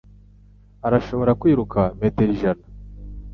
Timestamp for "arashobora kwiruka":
0.87-1.79